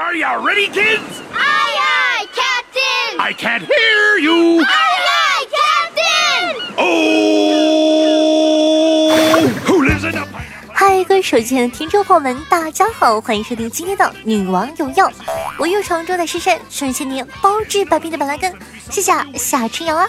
[0.00, 1.20] Are you ready, kids?
[1.34, 3.20] Aye, aye, Captain!
[3.20, 4.62] I can't hear you.
[4.62, 6.56] Aye, aye, Captain!
[6.78, 7.86] Oh,
[9.66, 10.72] who lives in a pineapple?
[10.72, 15.06] 嗨，各位手机前的听众朋友们，大家好，欢迎收听今天的《女王有药》，
[15.58, 18.58] 我又常驻在深山，顺千年包治百病的板蓝根，
[18.90, 20.08] 谢谢夏春阳啊。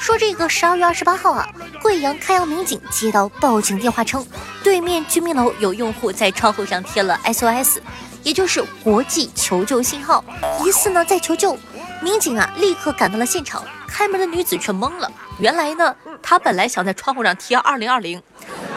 [0.00, 1.48] 说这个十二月二十八号啊，
[1.80, 4.26] 贵阳开阳民警接到报警电话称，
[4.64, 7.76] 对面居民楼有用户在窗户上贴了 SOS，
[8.22, 10.24] 也就是国际求救信号，
[10.64, 11.56] 疑似呢在求救。
[12.02, 18.22] 民警啊立刻赶到了现场，开门的女子却懵了，原来呢她本来想在窗户上贴二零二零，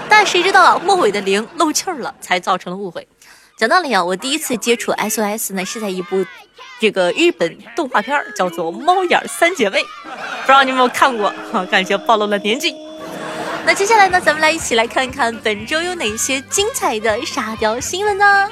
[0.10, 3.08] 但谁知道啊末尾的零漏气儿了，才造成了误会。
[3.58, 6.26] 讲道理啊，我第一次接触 SOS 呢是在一部
[6.82, 11.34] 这个日本动画片，叫做《猫眼三姐妹》，不知道你有没有看过？
[11.50, 12.76] 哈， 感觉暴露了年纪。
[13.66, 18.50] 那接下来呢，咱们来一起来看看本周有哪些精彩的沙雕新闻呢？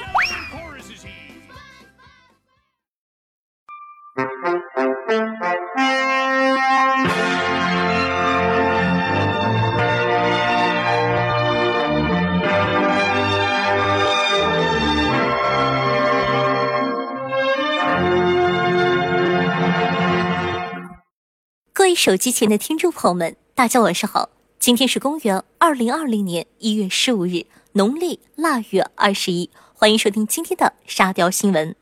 [21.81, 24.29] 各位手机前的听众朋友们，大家晚上好！
[24.59, 31.75] 今天是公元二零二零年一月十五日，农历腊月二十一，欢迎收听今天的沙雕新闻。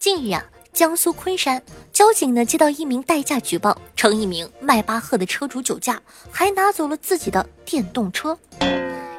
[0.00, 8.36] 近日啊，江苏昆山交警呢接到一名代驾举报，称一名迈巴赫的车主酒驾，还拿走了自己的电动车。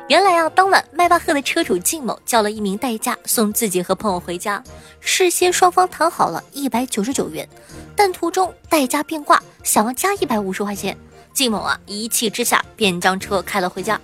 [0.10, 4.62] 原来啊，当晚迈巴赫的车主靳某叫了一名代驾送自己和朋友回家，
[5.00, 7.48] 事先双方谈好了一百九十九元，
[7.98, 10.96] 但途中代驾变卦，想要加一百五十块钱。
[11.34, 14.00] 靳某啊一气之下便将车开了回家。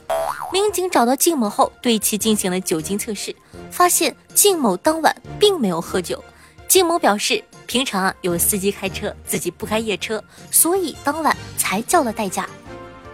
[0.52, 3.36] 民警找到靳某后，对其进行了酒精测试，
[3.72, 6.24] 发现靳某当晚并没有喝酒。
[6.68, 12.50] 靳某表示，平常啊有司机开车，自己不开夜车，所以当晚才叫了代驾。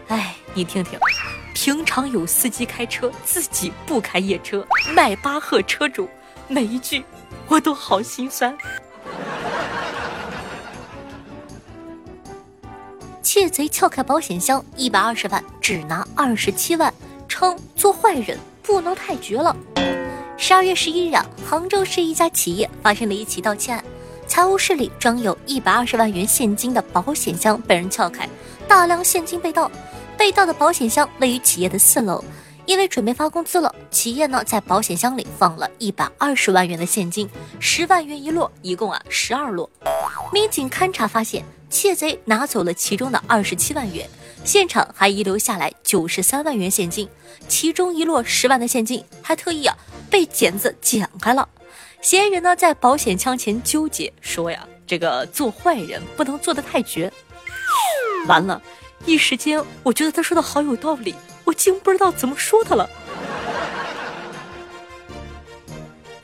[0.08, 0.98] 哎，你听听。
[1.54, 6.10] 平常有司机开车，自己不开夜车，迈巴赫车主，
[6.48, 7.04] 每一句
[7.48, 8.58] 我都好心酸。
[13.40, 16.94] 窃贼撬开保险箱，一百二十万只拿二十七万，
[17.30, 19.56] 称做坏人不能太绝了。
[20.36, 23.82] 十二月十一日啊，杭州市一家企业发生了一起盗窃案，
[24.28, 28.28] 财务室里装有一百二十万元现金的保险箱被人撬开，
[28.68, 29.72] 大量现金被盗。
[30.18, 32.22] 被盗的保险箱位于企业的四楼，
[32.66, 39.70] 因为准备发工资了，企业呢在保险箱里放了一百二十万元的现金，十万元一摞，一共啊十二摞。
[40.34, 44.10] 民警勘查发现，窃贼拿走了其中的二十七万元，
[44.44, 47.08] 现场还遗留下来九十三万元现金，
[47.48, 49.78] 其中一摞十万的现金还特意啊
[50.10, 51.48] 被剪子剪开了。
[52.02, 57.12] 嫌疑人呢在保险箱前纠结，说呀这个做坏人不能做得太绝。
[58.28, 58.62] 完了。
[59.06, 61.16] 一时间，我觉得他说的好有道理，
[61.46, 62.88] 我竟不知道怎么说他了。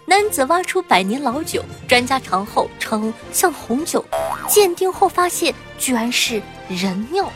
[0.05, 4.03] 男子挖出百年老酒，专家尝后称像红酒，
[4.47, 7.31] 鉴定后发现居然是人尿。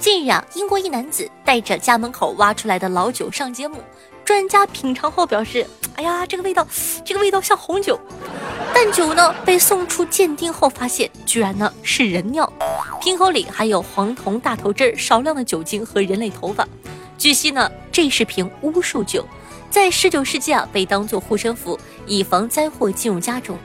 [0.00, 3.82] 近日啊，英国一男子带着家门口挖出来的老酒上节目，
[4.24, 6.66] 专家品尝后表示：“哎呀，这个味道，
[7.04, 7.98] 这个味道像红酒。”
[8.74, 12.50] 但酒呢被送出鉴定后发现，居然呢是人尿，
[13.00, 16.66] 瓶口里还有黄铜大头针、少量的酒精和人类头发。
[17.16, 19.26] 据悉呢，这是瓶巫术酒，
[19.70, 23.56] 在十九世纪啊被当做护身符，以防灾祸进入家中。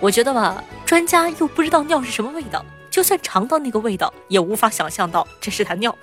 [0.00, 2.62] 我觉得吧，专家又不知道尿是什么味道。
[2.90, 5.96] 就算尝到那个味道，也无法想象到这是他尿，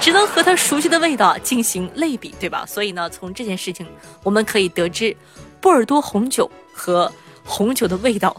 [0.00, 2.66] 只能和他熟悉的味道进行类比，对吧？
[2.66, 3.86] 所以呢，从这件事情
[4.24, 5.16] 我们可以得知，
[5.60, 7.12] 波尔多红酒和
[7.44, 8.36] 红酒的味道，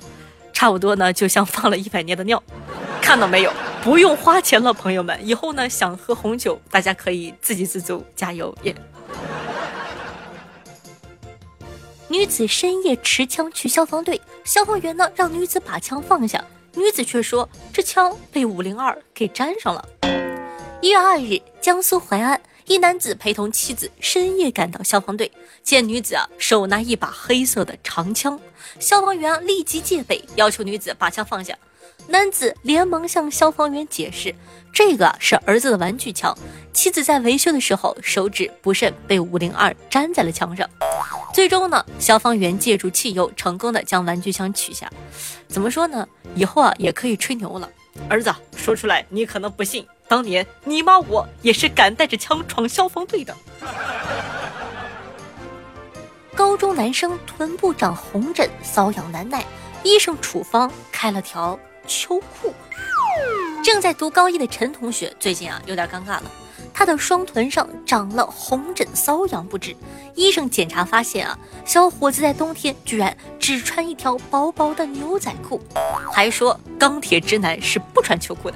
[0.52, 2.44] 差不多呢，就像放了一百年的尿。
[3.02, 3.54] 看到没有？
[3.82, 8.76] 不用花钱了，朋友们，以后呢想喝红酒，大家可以自给自足，加油耶！
[12.12, 16.44] 女子深夜持枪去消防队，消防员呢让女子把枪放下。
[16.74, 19.88] 女子却说：“这枪被五零二给粘上了。”
[20.82, 28.40] 一月二日，江苏淮安一男子陪同妻子深夜赶到消防队，见女子啊手拿一把黑色的长枪，
[28.80, 31.56] 消防员立即戒备，要求女子把枪放下。
[32.08, 34.34] 男子连忙向消防员解释
[34.74, 36.36] ：“这个是儿子的玩具枪，
[36.74, 40.68] 妻子在维修的时候手指不慎被五零二粘在了枪上。”
[41.34, 44.90] 最终呢，消防员借助汽油成功的将玩具枪取下。
[45.48, 46.08] 怎么说呢？
[46.36, 47.70] 以后啊也可以吹牛了。
[48.10, 53.36] 儿子，说出来你可能不信，当年你妈我也是敢带着枪闯消防队的。
[56.36, 59.46] 高中男生臀部长红疹，瘙痒难耐，
[59.84, 61.60] 医生处方开了条
[61.90, 62.54] 秋裤。
[63.64, 66.24] 正在读高一的陈同学最近啊有点尴尬了，
[66.74, 69.76] 他的双臀上长了红疹，瘙痒不止。
[70.16, 75.60] 医生检查发现啊，小伙子在冬天居然只穿一条薄薄的牛仔裤，
[76.14, 78.56] 还说钢铁直男是不穿秋裤的。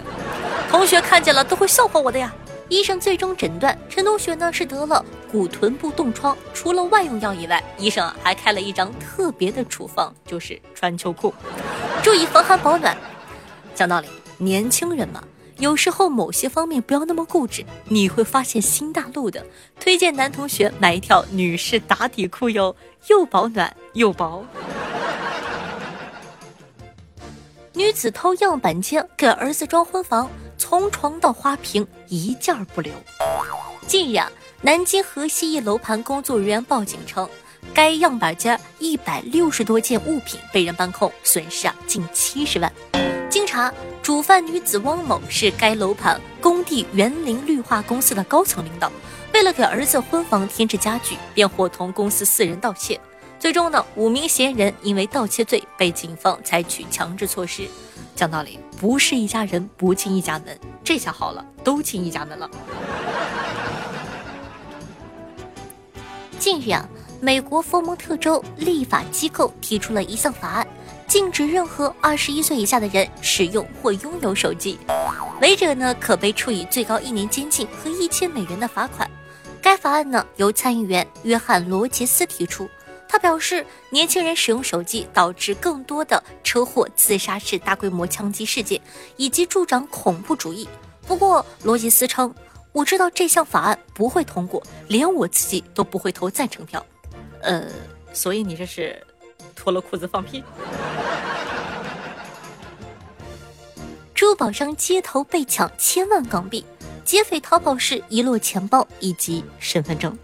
[0.69, 2.33] 同学看见了都会笑话我的呀。
[2.69, 11.33] 医生最终诊断陈同学呢是得了骨臀部冻疮，除了外用药以外，医生啊还开了一张特别的处方，就是穿秋裤，
[12.01, 12.95] 注意防寒保暖。
[13.73, 14.07] 讲道理。
[14.37, 15.23] 年轻人嘛，
[15.57, 19.45] 有时候某些方面不要那么固执，你会发现新大陆的。
[19.79, 22.75] 推荐男同学买一条女士打底裤哟，
[23.07, 24.43] 又保暖又薄。
[27.73, 32.91] 女子偷样板间给儿子装婚房，从床到花瓶一件不留。
[33.87, 34.31] 近日啊，
[34.61, 37.29] 南京河西一楼盘工作人员报警称，
[37.73, 42.71] 该样板间一百六十多件物品被人搬空，损失啊近七十万。
[43.53, 43.71] 他，
[44.01, 48.91] 主犯女子汪某是该楼盘工地园林绿化公司的高层领导，
[49.31, 52.99] 为了给儿子婚房添置家具，便伙同公司四人盗窃。
[53.39, 57.67] 最终呢，五名嫌疑人因为盗窃罪被警方采取强制措施。
[58.15, 62.49] 讲道理，不是一家人不进一家门，这下好了，都进一家门了。
[66.39, 66.89] 近日啊，
[67.21, 70.67] 美国佛蒙特州立法机构提出了一项法案。
[71.13, 74.79] 禁止任何二十一岁以下的人使用或拥有手机，
[75.41, 79.07] 违者呢可被处以最高一年监禁和一千美元的罚款。
[79.61, 82.67] 该法案呢由参议员约翰罗杰斯提出，
[83.07, 88.81] 他表示年轻人使用手机导致更多的车祸、自杀式大规模枪击事件，
[89.15, 90.67] 以及助长恐怖主义。
[91.05, 92.33] 不过罗杰斯称，
[92.71, 96.83] 我知道这项法案不会通过，连我自己都不会投赞成票。
[97.43, 97.67] 呃，
[98.13, 98.99] 所以你这是？
[99.55, 100.43] 脱了裤子放屁！
[104.33, 106.65] 珠宝商街头被抢千万港币，
[107.05, 110.17] 劫匪逃跑时遗落钱包以及身份证。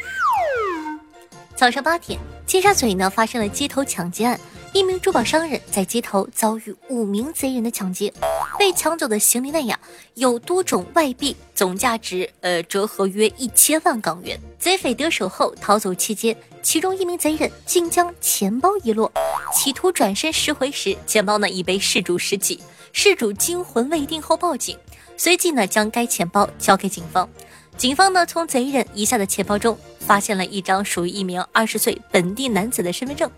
[1.56, 4.40] 早上八点，尖沙咀呢发生了街头抢劫案，
[4.74, 8.12] 一名珠宝商人在街头遭遇五名贼人的抢劫，
[8.58, 9.80] 被抢走的行李内呀
[10.16, 14.40] 有多种外币，总价值呃折合约一千万港元。
[14.58, 16.36] 贼匪得手后逃走期间。
[16.64, 19.12] 其中一名贼人竟将钱包遗落，
[19.54, 22.60] 企图转身拾回时，钱包呢已被事主拾起。
[22.92, 24.78] 事主惊魂未定后报警，
[25.18, 27.30] 随即呢将该钱包交给警方。
[27.78, 33.30] 警方呢从贼人遗下的钱包中发现了一张属于一名二十岁本地男子的身份证。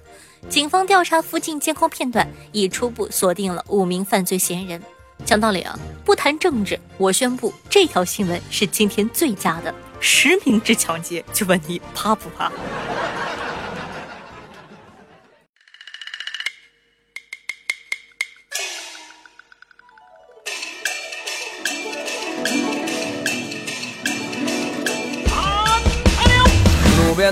[0.49, 4.81] 警方调查附近监控片段，已初步锁定了五名犯罪嫌疑人。
[5.23, 9.71] 讲道理啊，不谈政治，我宣布这条新闻是今天最佳的。
[9.99, 12.51] 实名制抢劫，就问你怕不怕？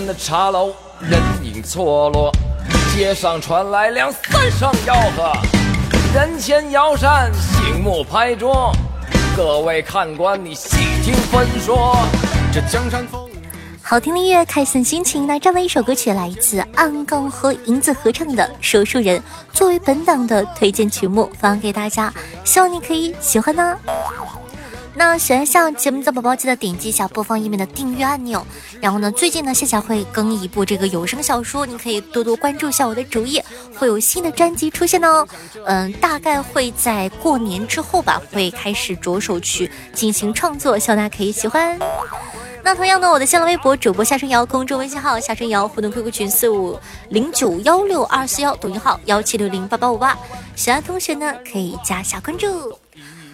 [0.05, 2.31] 的茶楼人影错落，
[2.93, 5.31] 街上传来两三声吆喝，
[6.13, 8.71] 人前摇扇，醒目拍桌，
[9.35, 11.95] 各位看官你细听分说。
[12.51, 13.29] 这江山风。
[13.81, 15.25] 好听的音乐，开心心情。
[15.25, 19.17] 那这么一首歌曲来自暗杠和银子合唱的《说书人》，
[19.51, 22.13] 作为本档的推荐曲目，放给大家，
[22.43, 23.75] 希望你可以喜欢呢。
[24.99, 28.45] 那喜欢像节目的宝宝，记得点击一下播放页面的订阅按钮。
[28.81, 33.43] 然后呢，最近呢，夏夏会更一部这个有声小说，你可以多多关注一下我的主页，
[33.77, 35.25] 会有新的专辑出现哦。
[35.63, 41.79] 嗯，大概会在过年之后吧，会开始着手去进行创作，希望大家可以喜欢。
[42.61, 46.77] 那同样呢，我的新浪微博主播夏春瑶，公众微信号夏春瑶，互动 QQ 群四五
[47.07, 50.17] 零九幺六二四幺，抖音号幺七六零八八五八，
[50.57, 52.77] 喜欢同学呢可以加下关注。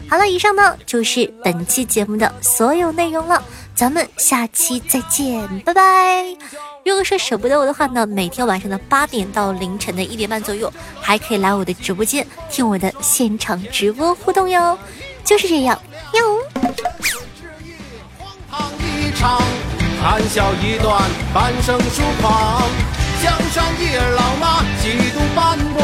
[0.10, 3.44] 好了，以上呢就是本期节目的所有内容了，
[3.74, 6.26] 咱们下期再见，拜拜。
[6.86, 10.72] 如果说舍不得我的话呢，每天晚上的八点到凌晨的一点半左右，
[11.02, 14.78] 还可以来我的直播间听我的现场直播互动哟，
[15.24, 15.80] 就是这样
[16.14, 16.40] 哟。
[20.02, 21.02] 谈笑一段，
[21.34, 22.62] 半生疏狂。
[23.24, 25.82] 江上一儿老马，几度斑驳。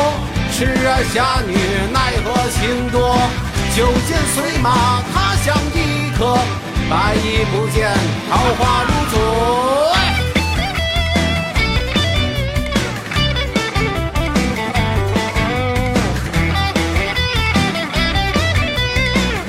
[0.53, 1.57] 痴儿侠女，
[1.91, 2.30] 奈何？
[3.73, 6.37] 酒剑随马，他乡一客。
[6.89, 7.89] 白衣不见，
[8.29, 9.15] 桃花如昨。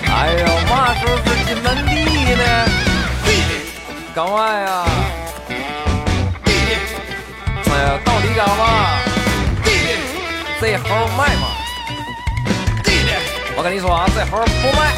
[0.07, 1.91] 哎呦，嘛时候是进门第
[2.35, 2.43] 呢？
[4.15, 4.85] 干嘛呀？
[7.67, 8.29] 哎呀，到底。
[8.29, 8.63] 你干嘛？
[9.65, 9.77] 弟弟，
[10.61, 11.62] 这猴卖吗？
[13.55, 14.97] 我跟你说啊，这猴不卖。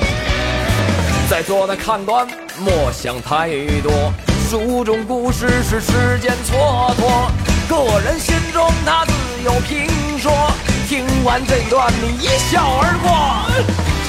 [1.28, 2.26] 在座的看官
[2.58, 3.49] 莫想太
[3.82, 4.12] 多，
[4.49, 7.30] 书中故事是时间蹉跎，
[7.68, 9.12] 个人心中他自
[9.44, 10.32] 有评说。
[10.87, 13.08] 听完这段，你一笑而过。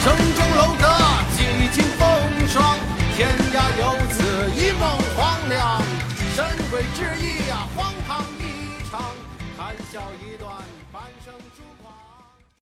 [0.04, 0.86] 城中楼阁
[1.36, 2.06] 几经风
[2.48, 2.78] 霜，
[3.16, 4.86] 天涯游子一梦
[5.16, 5.82] 黄粱。
[6.36, 9.02] 神鬼之意啊，荒唐一场，
[9.58, 10.52] 谈笑一段，
[10.92, 11.64] 半生疏。